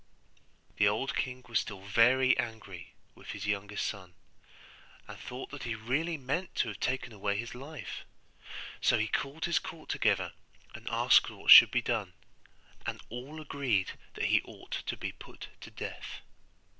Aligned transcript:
The 0.77 0.87
old 0.87 1.15
king 1.15 1.45
was 1.47 1.59
still 1.59 1.81
very 1.81 2.35
angry 2.39 2.95
with 3.13 3.33
his 3.33 3.45
youngest 3.45 3.85
son, 3.85 4.15
and 5.07 5.19
thought 5.19 5.51
that 5.51 5.61
he 5.61 5.75
really 5.75 6.17
meant 6.17 6.55
to 6.55 6.69
have 6.69 6.79
taken 6.79 7.13
away 7.13 7.37
his 7.37 7.53
life; 7.53 8.03
so 8.81 8.97
he 8.97 9.05
called 9.07 9.45
his 9.45 9.59
court 9.59 9.89
together, 9.89 10.33
and 10.73 10.89
asked 10.89 11.29
what 11.29 11.51
should 11.51 11.69
be 11.69 11.83
done, 11.83 12.13
and 12.83 12.99
all 13.09 13.39
agreed 13.39 13.91
that 14.15 14.25
he 14.25 14.41
ought 14.41 14.71
to 14.71 14.97
be 14.97 15.11
put 15.11 15.49
to 15.59 15.69
death. 15.69 16.21